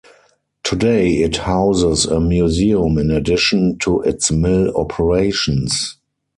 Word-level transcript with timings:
Today, 0.63 1.17
it 1.17 1.37
houses 1.37 2.05
a 2.07 2.19
museum 2.19 2.97
in 2.97 3.11
addition 3.11 3.77
to 3.77 4.01
its 4.01 4.31
mill 4.31 4.75
operations. 4.75 5.97